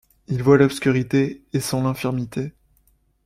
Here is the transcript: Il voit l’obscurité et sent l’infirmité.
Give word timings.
Il 0.29 0.41
voit 0.41 0.57
l’obscurité 0.57 1.43
et 1.53 1.59
sent 1.59 1.79
l’infirmité. 1.83 2.53